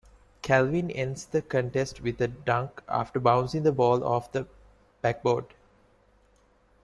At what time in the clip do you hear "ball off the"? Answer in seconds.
3.71-4.47